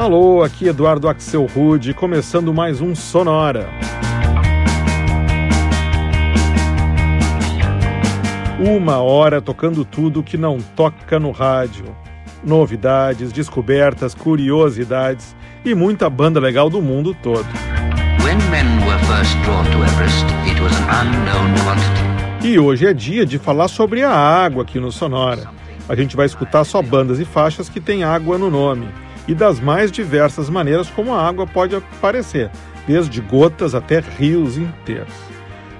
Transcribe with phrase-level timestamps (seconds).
[0.00, 3.68] Alô, aqui Eduardo Axel Rude, começando mais um Sonora.
[8.58, 11.84] Uma hora tocando tudo que não toca no rádio.
[12.42, 17.46] Novidades, descobertas, curiosidades e muita banda legal do mundo todo.
[22.42, 25.50] E hoje é dia de falar sobre a água aqui no Sonora.
[25.86, 28.88] A gente vai escutar só bandas e faixas que têm água no nome
[29.30, 32.50] e das mais diversas maneiras como a água pode aparecer,
[32.84, 35.14] desde gotas até rios inteiros.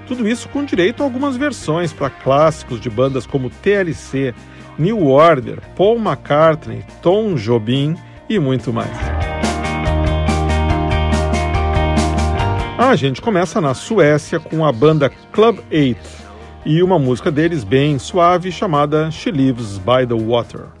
[0.07, 4.33] Tudo isso com direito a algumas versões para clássicos de bandas como TLC,
[4.79, 7.97] New Order, Paul McCartney, Tom Jobim
[8.29, 8.89] e muito mais.
[12.77, 15.99] A gente começa na Suécia com a banda Club 8
[16.65, 20.80] e uma música deles bem suave chamada She Lives by the Water.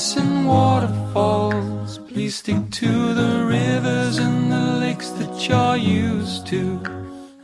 [0.00, 1.98] chasing waterfalls.
[2.08, 6.80] Please stick to the rivers and the lakes that you're used to.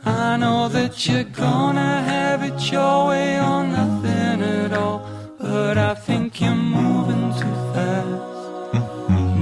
[0.03, 5.07] I know that you're gonna have it your way or nothing at all.
[5.39, 8.73] But I think you're moving too fast,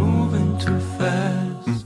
[0.04, 1.86] moving too fast.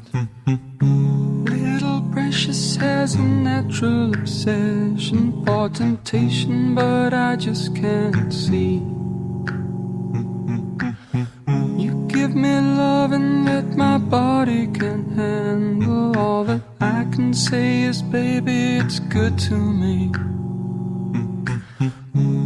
[1.55, 8.98] Little precious has a natural obsession for temptation, but I just can't see.
[12.29, 16.15] Give me love and that my body can handle.
[16.15, 20.11] All that I can say is, baby, it's good to me.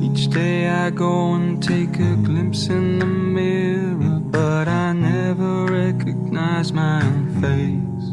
[0.05, 6.71] Each day I go and take a glimpse in the mirror, but I never recognize
[6.71, 8.09] my own face.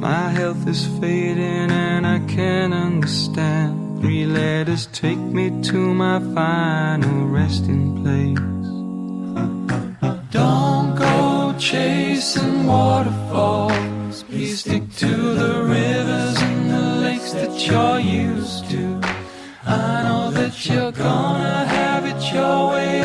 [0.00, 4.00] My health is fading and I can't understand.
[4.00, 8.57] Three letters take me to my final resting place.
[10.38, 14.22] Don't go chasing waterfalls.
[14.22, 19.00] Please stick to the rivers and the lakes that you're used to.
[19.66, 23.02] I know that you're gonna have it your way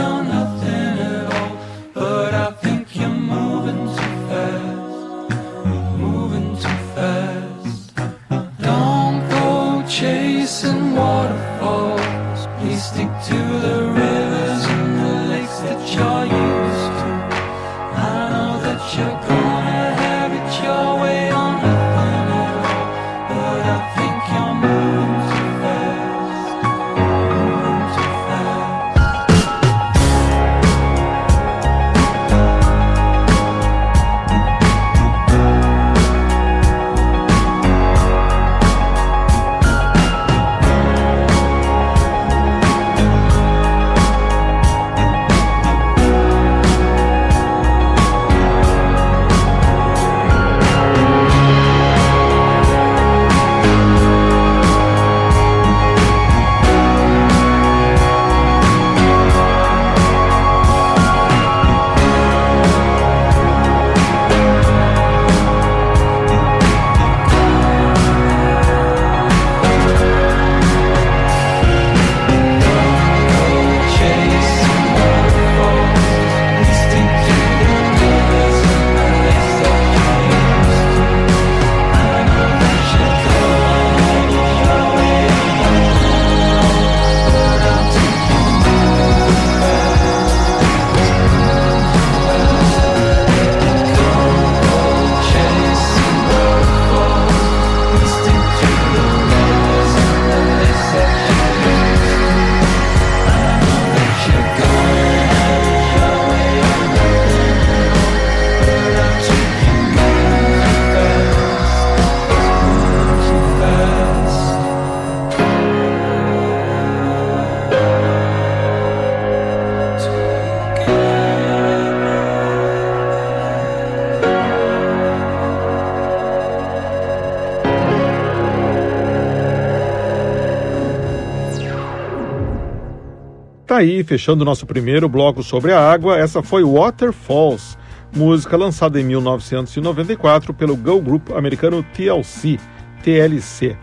[133.83, 137.77] aí, fechando nosso primeiro bloco sobre a água, essa foi Waterfalls,
[138.15, 142.57] música lançada em 1994 pelo girl group americano TLC,
[143.03, 143.75] TLC.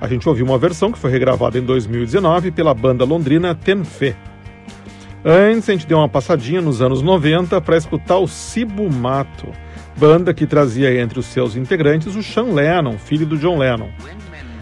[0.00, 4.14] A gente ouviu uma versão que foi regravada em 2019 pela banda londrina Tenfé.
[5.24, 9.48] Antes, a gente deu uma passadinha nos anos 90 para escutar o Cibumato,
[9.96, 13.88] banda que trazia entre os seus integrantes o Sean Lennon, filho do John Lennon.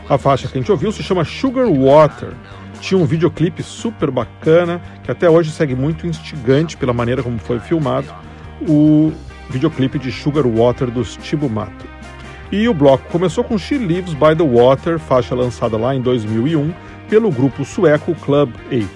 [0.09, 2.33] A faixa que a gente ouviu se chama Sugar Water.
[2.81, 7.59] Tinha um videoclipe super bacana, que até hoje segue muito instigante pela maneira como foi
[7.59, 8.09] filmado,
[8.69, 9.13] o
[9.51, 11.87] videoclipe de Sugar Water dos Tibumato.
[12.51, 16.73] E o bloco começou com She Lives by the Water, faixa lançada lá em 2001
[17.09, 18.89] pelo grupo sueco Club 8.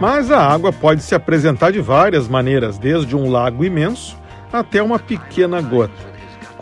[0.00, 4.16] Mas a água pode se apresentar de várias maneiras, desde um lago imenso
[4.52, 6.11] até uma pequena gota.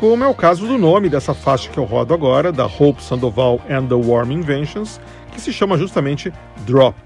[0.01, 3.61] Como é o caso do nome dessa faixa que eu rodo agora, da Hope Sandoval
[3.69, 4.99] and the Warm Inventions,
[5.31, 6.33] que se chama justamente
[6.65, 6.97] Drop.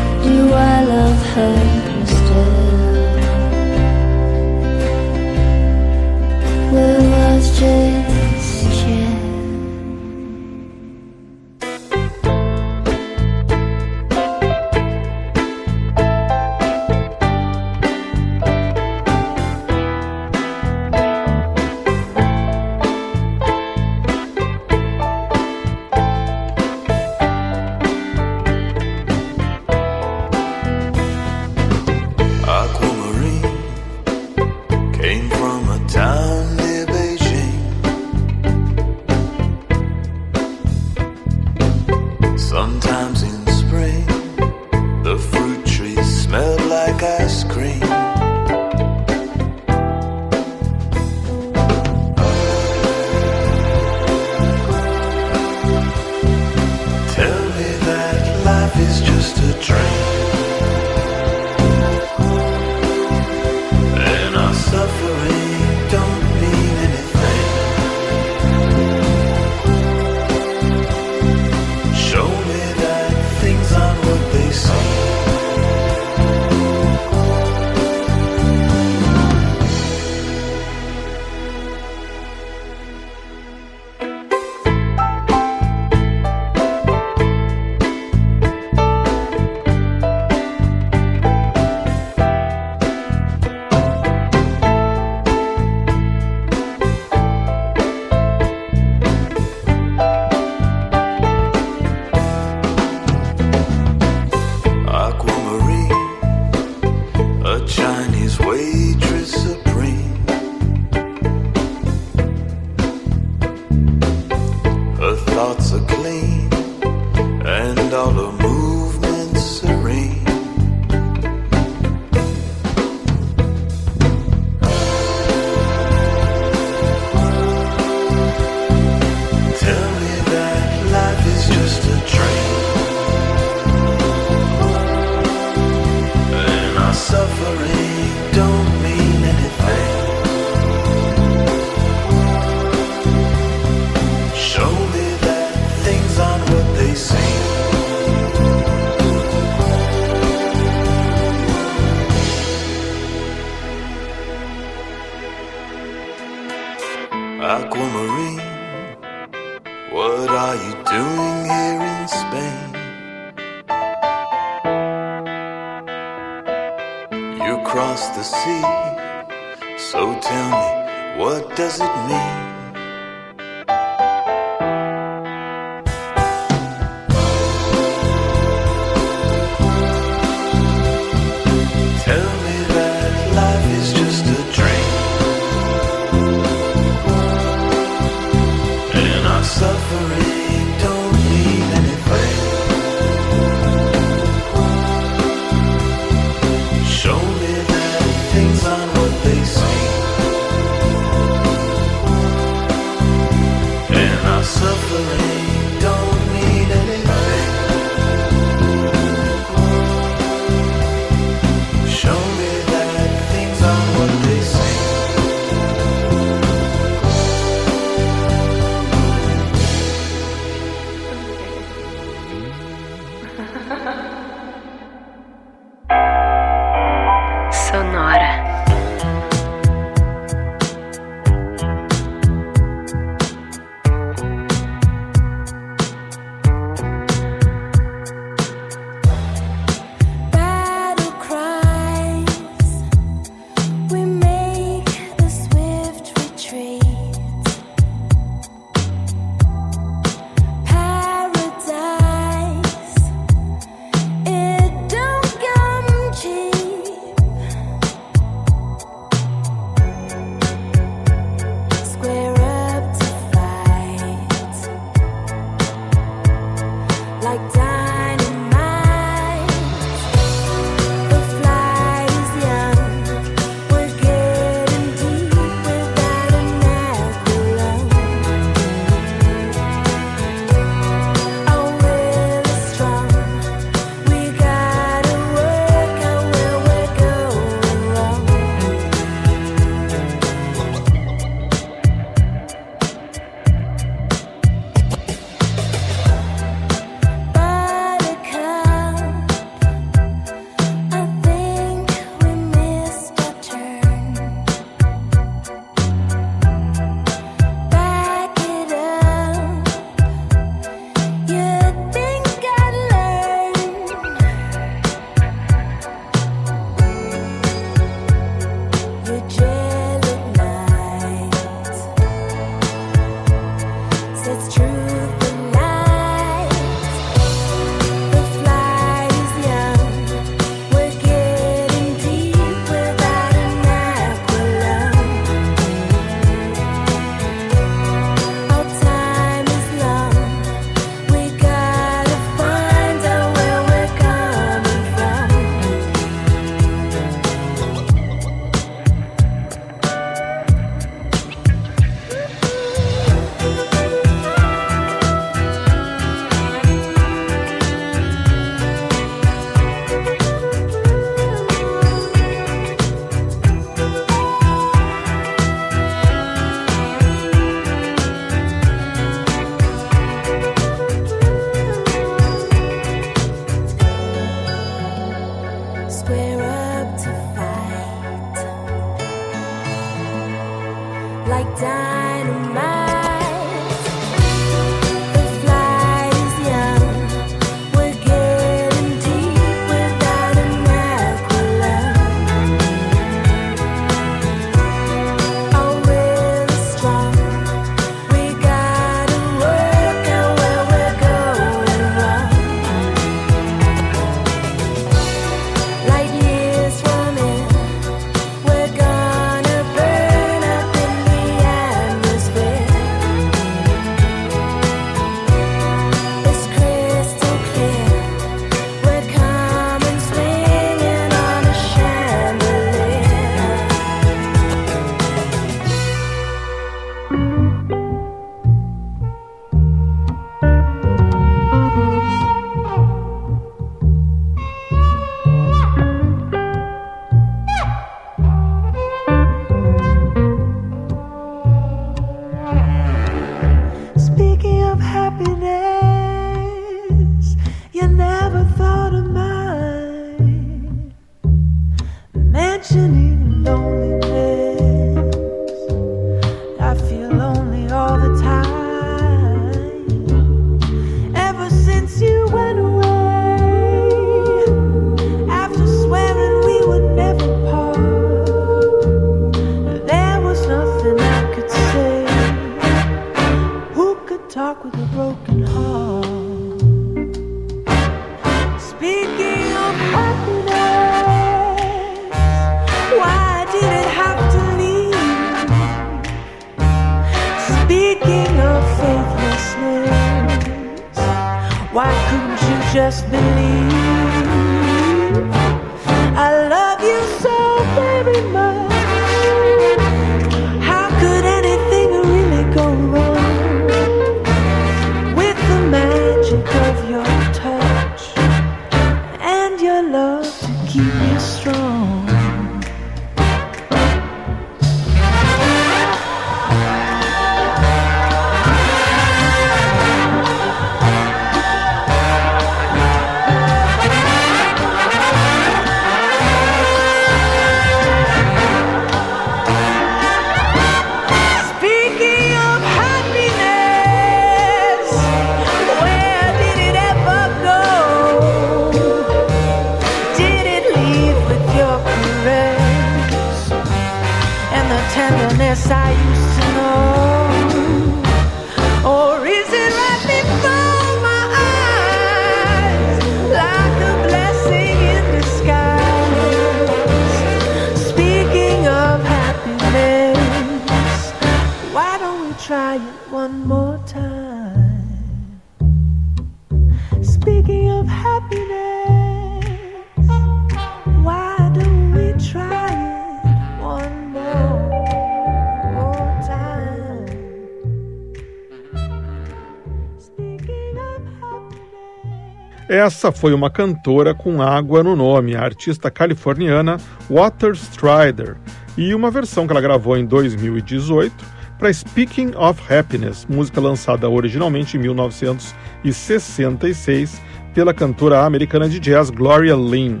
[582.84, 586.76] Essa foi uma cantora com água no nome, a artista californiana
[587.08, 588.36] Water Strider,
[588.76, 591.24] e uma versão que ela gravou em 2018
[591.58, 597.22] para Speaking of Happiness, música lançada originalmente em 1966
[597.54, 600.00] pela cantora americana de jazz Gloria Lynn.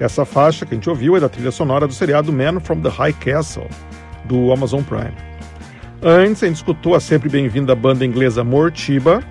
[0.00, 2.88] Essa faixa que a gente ouviu é da trilha sonora do seriado Man from the
[2.88, 3.68] High Castle,
[4.24, 5.14] do Amazon Prime.
[6.02, 9.22] Antes, a gente escutou a sempre bem-vinda banda inglesa Mortiba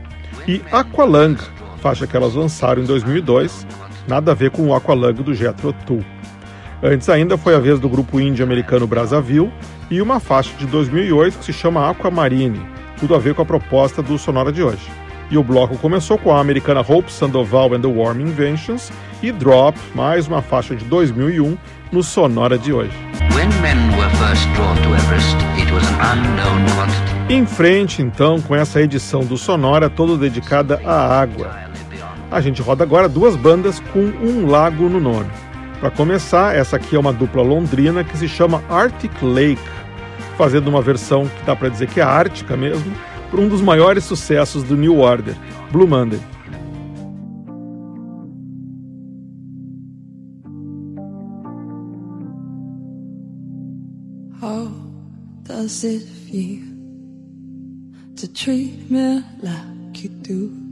[0.47, 1.35] e Aqualung,
[1.81, 3.65] faixa que elas lançaram em 2002,
[4.07, 6.05] nada a ver com o Aqualung do Jethro Tull.
[6.83, 9.51] Antes ainda foi a vez do grupo indie americano Brazzaville
[9.89, 12.61] e uma faixa de 2008 que se chama Aquamarine,
[12.99, 14.89] tudo a ver com a proposta do Sonora de hoje.
[15.29, 18.91] E o bloco começou com a americana Hope Sandoval and the Warm Inventions
[19.23, 21.57] e Drop, mais uma faixa de 2001
[21.91, 22.91] no Sonora de hoje.
[27.29, 31.70] Em frente, então, com essa edição do Sonora toda dedicada à água.
[32.31, 35.29] A gente roda agora duas bandas com um lago no nome.
[35.81, 39.61] Para começar, essa aqui é uma dupla londrina que se chama Arctic Lake,
[40.37, 42.95] fazendo uma versão que dá para dizer que é ártica mesmo,
[43.29, 45.35] por um dos maiores sucessos do New Order,
[45.73, 46.21] Blue Monday.
[54.41, 54.71] How
[55.43, 56.63] does it feel
[58.15, 60.70] to treat me like you do?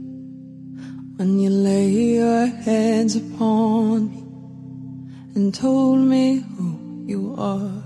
[1.20, 4.22] When you lay your hands upon me
[5.34, 7.84] and told me who you are,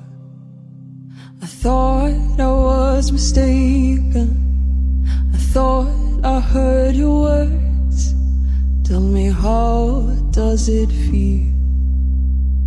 [1.42, 4.29] I thought I was mistaken.
[5.35, 8.14] I thought I heard your words.
[8.85, 11.51] Tell me how does it feel?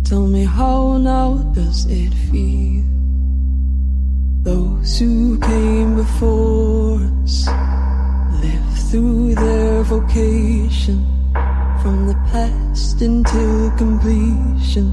[0.04, 2.84] Tell me how now does it feel?
[4.42, 7.48] Those who came before us
[8.40, 11.06] lived through their vocation
[11.82, 14.86] from the past until completion.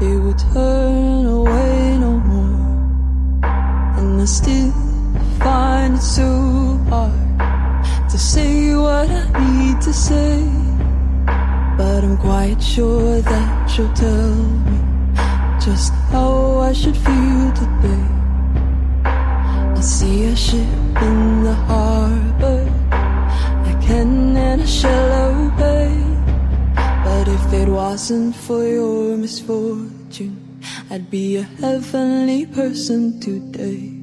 [0.00, 3.42] They will turn away no more,
[3.98, 4.72] and I still
[5.40, 6.28] find it so
[6.88, 10.44] hard to say what I need to say.
[11.76, 14.34] But I'm quite sure that you'll tell
[14.66, 14.78] me
[15.60, 18.06] just how I should feel today.
[19.04, 22.57] I see a ship in the harbor,
[27.90, 33.96] wasn't for your misfortune, I'd be a heavenly person today.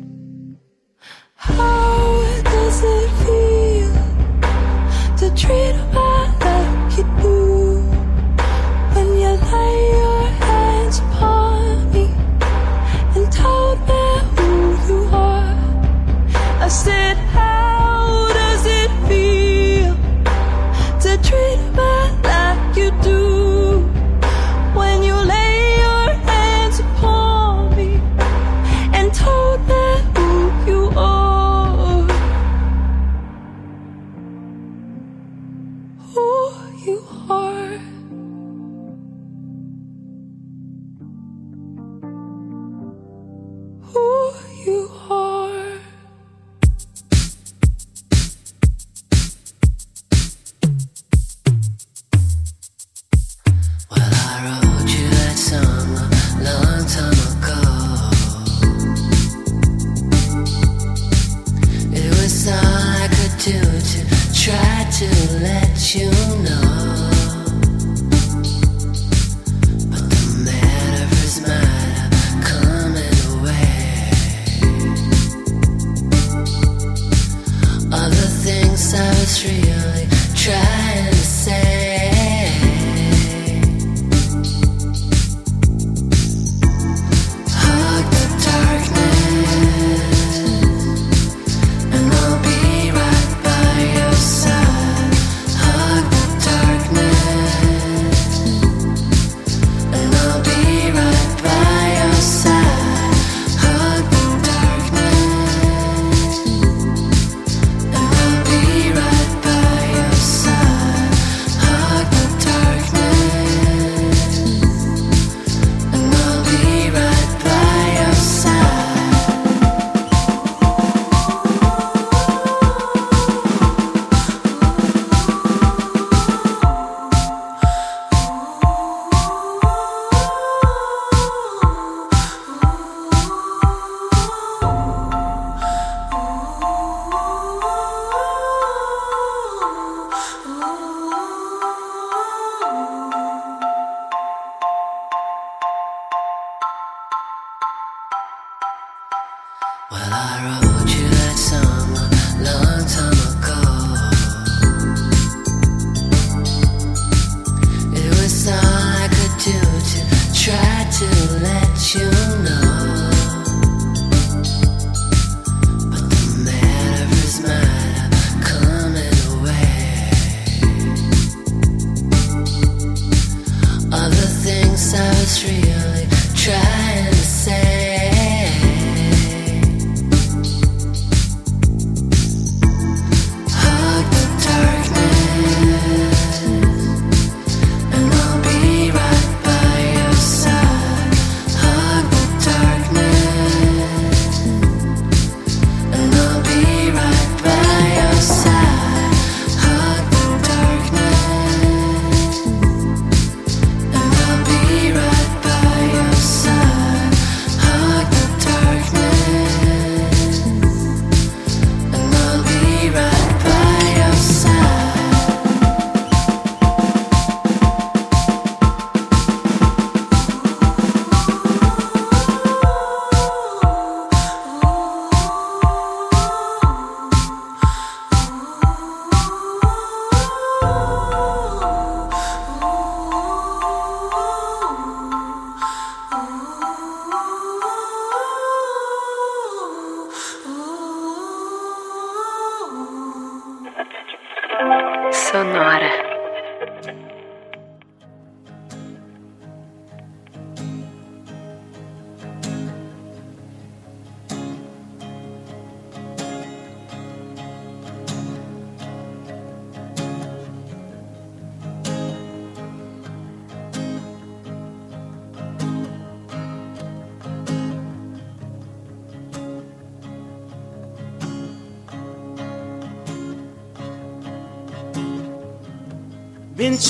[1.36, 3.94] How does it feel
[5.20, 5.85] to treat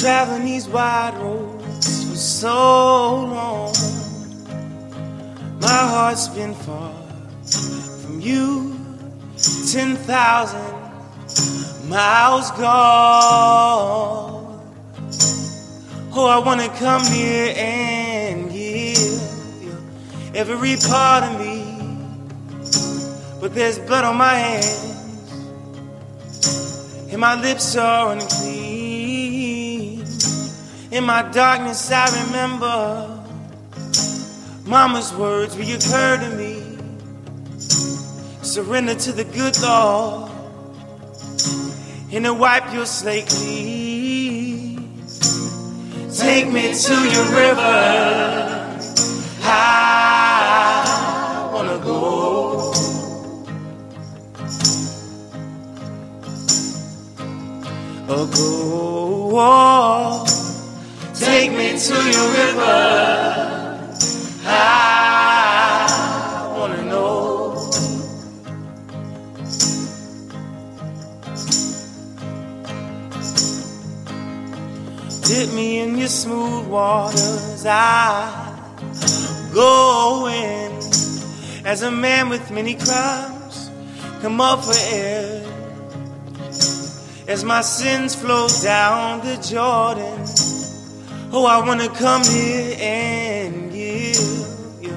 [0.06, 3.74] traveling these wide roads for so long.
[5.60, 6.94] My heart's been far
[8.04, 8.78] from you,
[9.72, 10.62] 10,000
[11.90, 14.62] miles gone.
[16.14, 19.00] Oh, I wanna come near and give
[19.64, 19.76] you
[20.36, 21.64] every part of me.
[23.42, 24.84] But there's blood on my hands,
[27.12, 28.85] and my lips are unclean.
[30.96, 33.20] In my darkness, I remember
[34.64, 36.64] Mama's words reoccur to me.
[38.42, 40.32] Surrender to the good Lord,
[42.14, 45.02] and to wipe your slate clean.
[46.16, 48.80] Take me to your river.
[49.44, 52.72] I wanna go.
[58.08, 60.35] Oh, go.
[61.26, 62.78] Take me to your river.
[64.46, 64.56] I
[66.56, 67.72] wanna know.
[75.24, 77.66] Dip me in your smooth waters.
[77.66, 78.30] I
[79.52, 80.74] go in
[81.66, 83.72] as a man with many crimes.
[84.22, 85.44] Come up for air
[87.28, 90.45] as my sins flow down the Jordan.
[91.38, 94.16] Oh, I wanna come here and give
[94.82, 94.94] you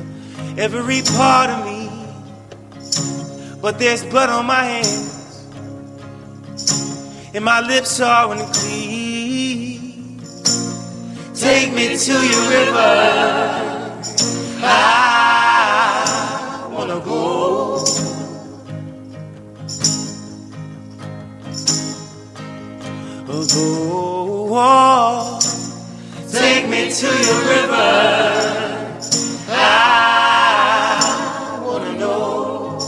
[0.57, 1.91] every part of me.
[3.61, 5.49] But there's blood on my hands,
[7.34, 10.20] and my lips are unclean.
[11.34, 13.99] Take me to your river.
[14.62, 17.84] I wanna go.
[23.28, 25.48] Oh, go.
[26.39, 27.91] Take me to your river.
[29.49, 29.51] I
[31.64, 32.78] wanna know.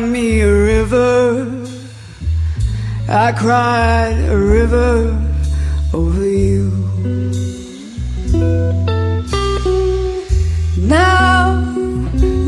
[0.00, 1.66] me a river.
[3.08, 4.96] I cried a river
[5.92, 6.70] over you.
[10.76, 11.74] Now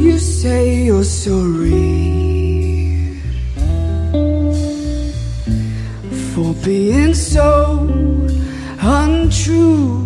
[0.06, 2.22] you say you're sorry
[6.32, 7.88] for being so
[8.80, 10.00] untrue.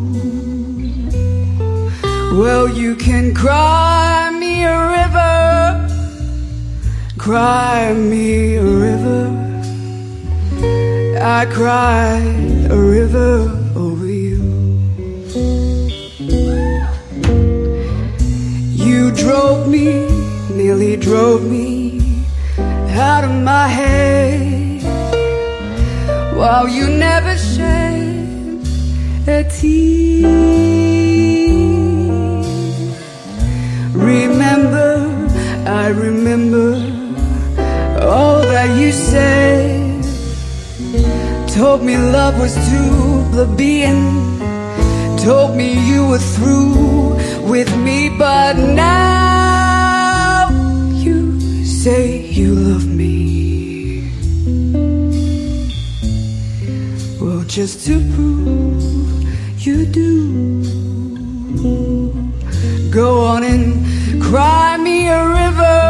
[2.40, 5.35] Well, you can cry me a river,
[7.26, 9.26] cry me a river.
[11.20, 12.18] I cry
[12.70, 14.38] a river over you.
[18.86, 20.06] You drove me,
[20.54, 22.24] nearly drove me
[22.90, 24.84] out of my head
[26.36, 28.62] while you never shed
[29.26, 30.28] a tear.
[33.94, 34.94] Remember,
[35.66, 36.95] I remember
[38.06, 40.04] all that you said.
[41.48, 44.38] Told me love was too plebeian.
[45.18, 47.16] Told me you were through
[47.50, 50.50] with me, but now
[50.92, 54.12] you say you love me.
[57.20, 60.06] Well, just to prove you do.
[62.90, 65.85] Go on and cry me a river,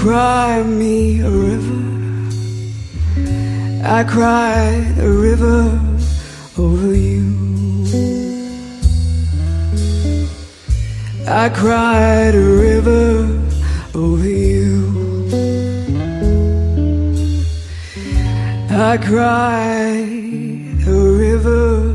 [0.00, 1.82] cry me a river.
[3.84, 5.78] I cried a river
[6.56, 7.26] over you.
[11.28, 13.10] I cried a river
[13.94, 15.28] over you.
[18.70, 20.08] I cried
[20.86, 21.89] a river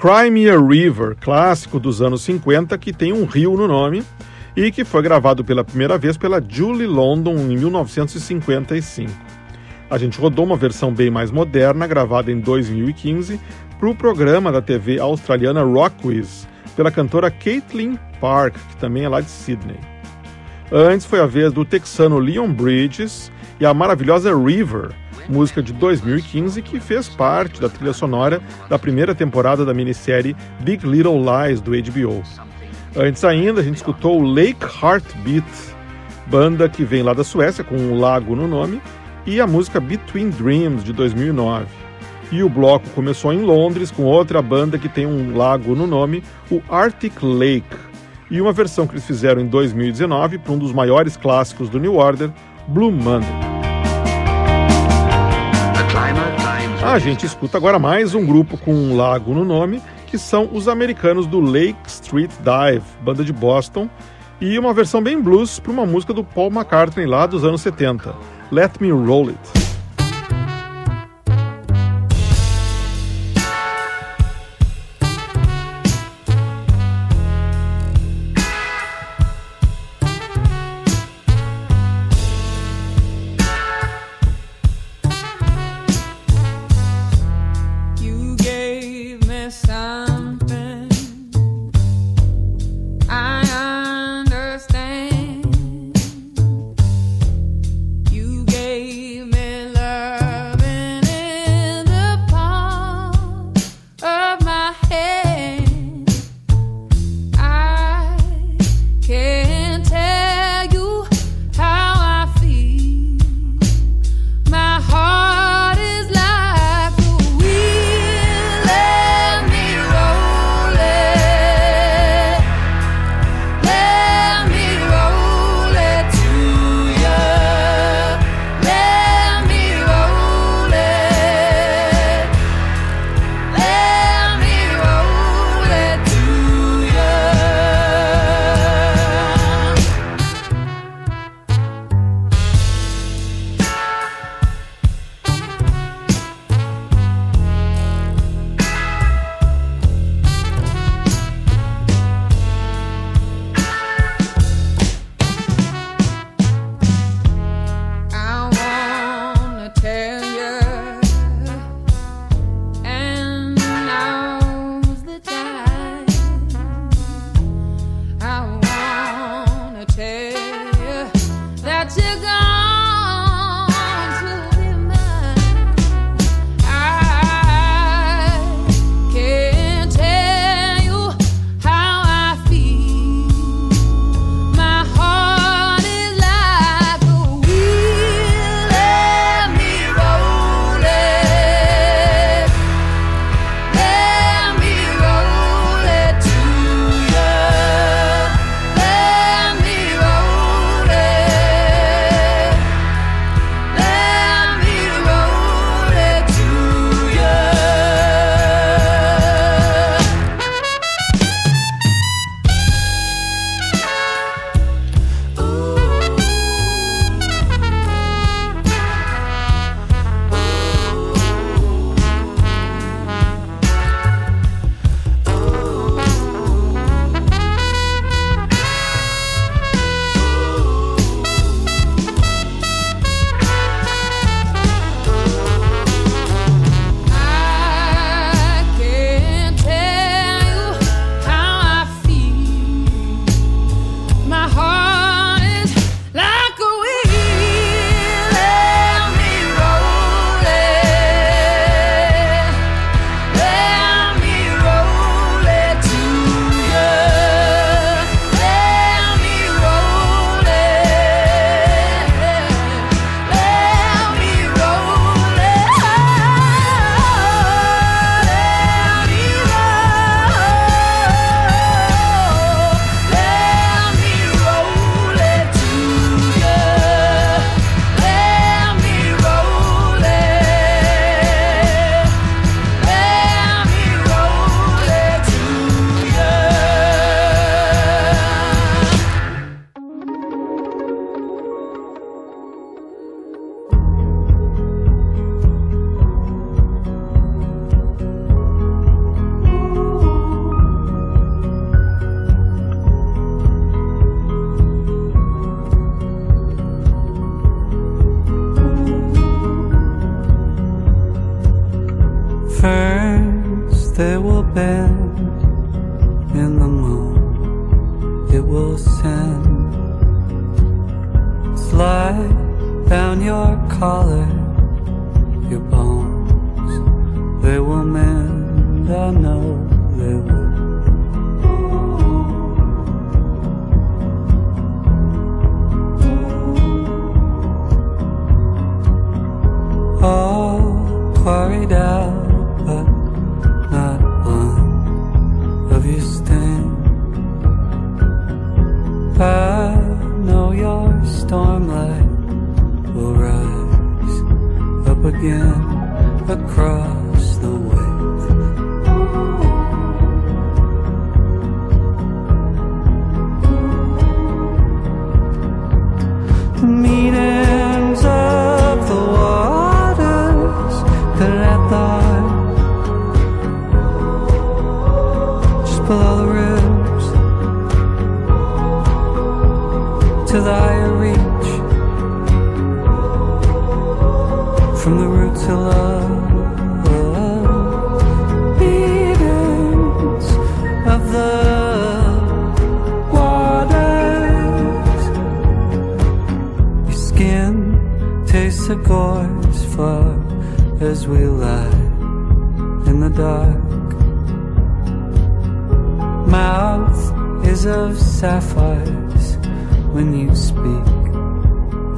[0.00, 4.02] Cry Me a River, clássico dos anos 50 que tem um rio no nome
[4.56, 9.12] e que foi gravado pela primeira vez pela Julie London em 1955.
[9.90, 13.38] A gente rodou uma versão bem mais moderna, gravada em 2015,
[13.78, 19.20] para o programa da TV australiana Rockwiz, pela cantora Caitlin Park, que também é lá
[19.20, 19.76] de Sydney.
[20.72, 23.30] Antes foi a vez do texano Leon Bridges
[23.60, 24.92] e a maravilhosa River,
[25.30, 30.86] música de 2015 que fez parte da trilha sonora da primeira temporada da minissérie Big
[30.86, 32.22] Little Lies do HBO.
[32.96, 35.46] Antes ainda, a gente escutou Lake Heartbeat,
[36.26, 38.82] banda que vem lá da Suécia com um lago no nome,
[39.24, 41.66] e a música Between Dreams de 2009.
[42.32, 46.22] E o bloco começou em Londres com outra banda que tem um lago no nome,
[46.50, 47.76] o Arctic Lake,
[48.30, 51.96] e uma versão que eles fizeram em 2019 para um dos maiores clássicos do New
[51.96, 52.30] Order,
[52.68, 53.49] Blue Monday.
[56.82, 60.66] A gente escuta agora mais um grupo com um lago no nome, que são os
[60.66, 63.86] americanos do Lake Street Dive, banda de Boston,
[64.40, 68.14] e uma versão bem blues para uma música do Paul McCartney lá dos anos 70,
[68.50, 69.59] Let Me Roll It.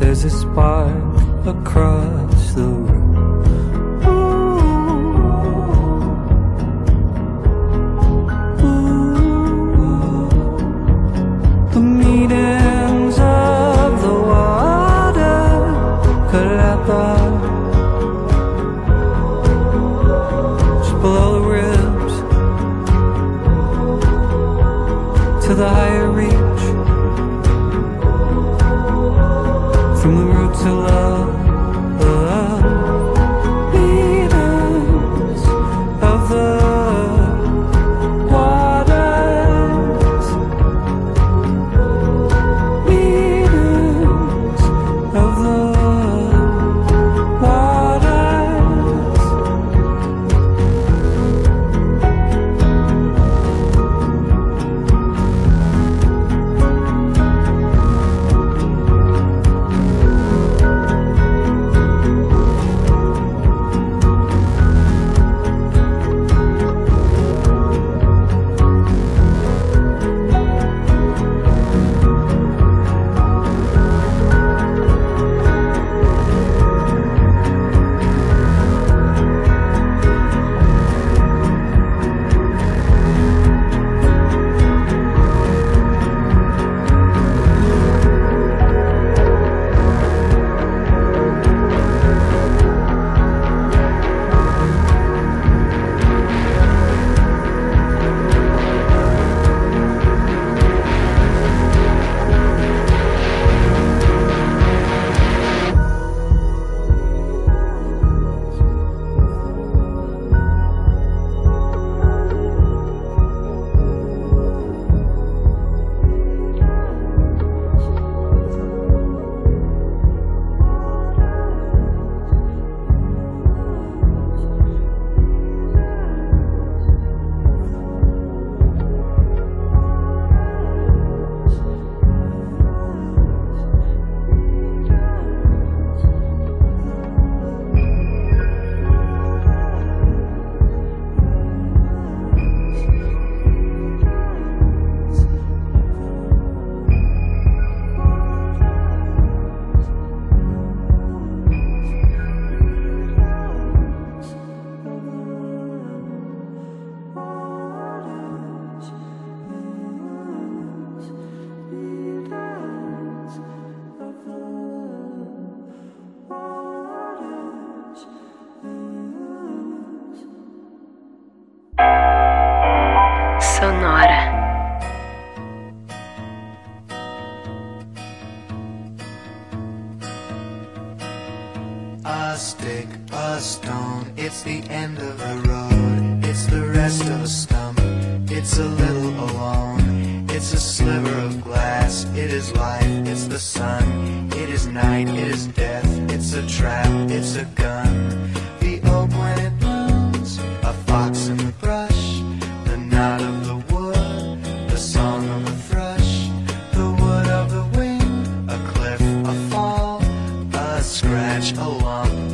[0.02, 3.31] There's a spark across the room.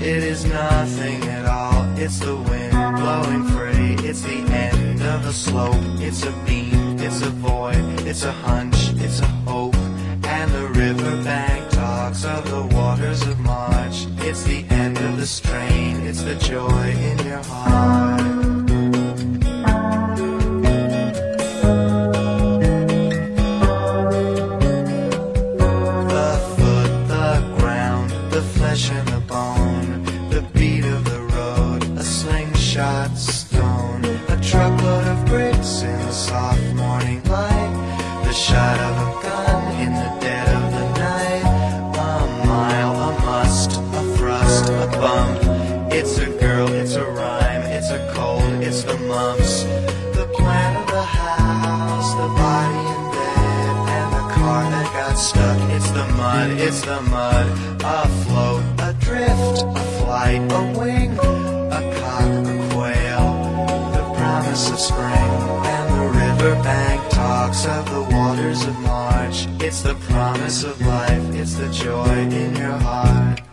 [0.01, 1.85] It is nothing at all.
[1.99, 4.09] It's the wind blowing free.
[4.09, 5.75] It's the end of a slope.
[6.01, 6.99] It's a beam.
[7.01, 8.07] It's a void.
[8.07, 8.93] It's a hunch.
[8.97, 9.77] It's a hope.
[10.25, 14.07] And the riverbank talks of the waters of March.
[14.19, 16.07] It's the end of the strain.
[16.07, 18.38] It's the joy in your heart.
[67.49, 69.47] Talks of the waters of March.
[69.61, 73.48] It's the promise of life, it's the joy in your heart.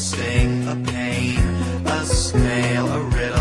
[0.00, 1.38] Sting, a pain,
[1.84, 3.39] a snail, a riddle,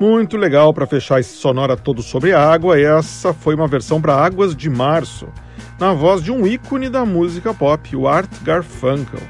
[0.00, 2.80] Muito legal para fechar esse sonora todo sobre água.
[2.80, 5.28] Essa foi uma versão para Águas de Março,
[5.78, 9.20] na voz de um ícone da música pop, o Art Garfunkel.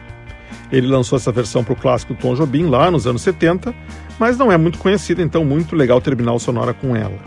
[0.71, 3.75] Ele lançou essa versão para o clássico Tom Jobim lá nos anos 70,
[4.16, 7.18] mas não é muito conhecida, então muito legal terminar o sonora com ela.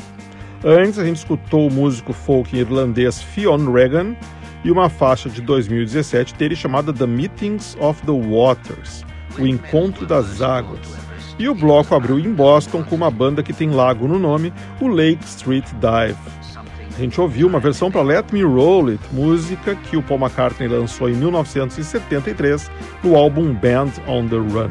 [0.64, 4.16] Antes a gente escutou o músico folk irlandês Fionn Regan
[4.64, 9.04] e uma faixa de 2017 dele chamada The Meetings of the Waters,
[9.38, 11.03] o Encontro das Águas.
[11.40, 14.88] E o bloco abriu em Boston com uma banda que tem lago no nome, o
[14.88, 16.18] Lake Street Dive.
[16.96, 20.68] A gente ouviu uma versão para Let Me Roll It, música que o Paul McCartney
[20.68, 22.70] lançou em 1973
[23.04, 24.70] no álbum Band on the Run.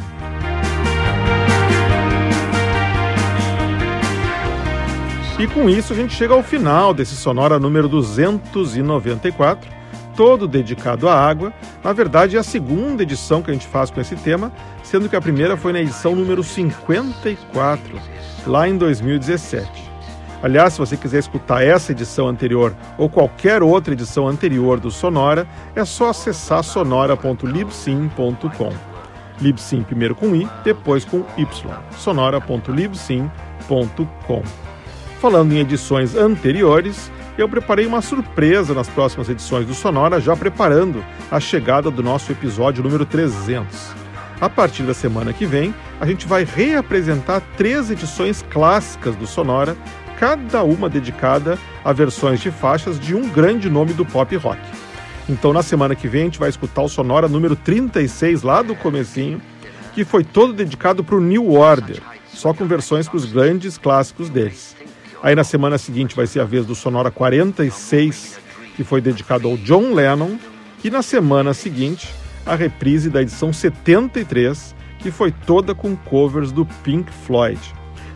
[5.43, 9.69] E com isso a gente chega ao final desse Sonora número 294,
[10.17, 11.53] todo dedicado à água.
[11.83, 14.53] Na verdade, é a segunda edição que a gente faz com esse tema,
[14.83, 17.99] sendo que a primeira foi na edição número 54,
[18.47, 19.93] lá em 2017.
[20.43, 25.47] Aliás, se você quiser escutar essa edição anterior ou qualquer outra edição anterior do Sonora,
[25.75, 28.73] é só acessar sonora.libsim.com.
[29.41, 31.47] Libsim primeiro com i, depois com y.
[31.97, 34.43] sonora.libsim.com.
[35.21, 41.05] Falando em edições anteriores, eu preparei uma surpresa nas próximas edições do Sonora, já preparando
[41.31, 43.95] a chegada do nosso episódio número 300.
[44.41, 49.77] A partir da semana que vem, a gente vai reapresentar três edições clássicas do Sonora,
[50.19, 54.61] cada uma dedicada a versões de faixas de um grande nome do pop rock.
[55.29, 58.75] Então, na semana que vem, a gente vai escutar o Sonora número 36, lá do
[58.75, 59.41] comecinho,
[59.95, 64.29] que foi todo dedicado para o New Order, só com versões para os grandes clássicos
[64.29, 64.82] deles.
[65.23, 68.41] Aí na semana seguinte vai ser a vez do Sonora 46,
[68.75, 70.37] que foi dedicado ao John Lennon,
[70.83, 72.13] e na semana seguinte
[72.45, 77.61] a reprise da edição 73, que foi toda com covers do Pink Floyd.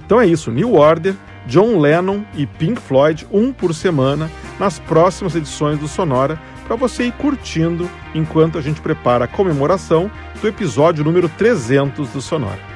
[0.05, 1.15] Então é isso, New Order,
[1.47, 4.29] John Lennon e Pink Floyd, um por semana,
[4.59, 10.11] nas próximas edições do Sonora, para você ir curtindo enquanto a gente prepara a comemoração
[10.41, 12.76] do episódio número 300 do Sonora.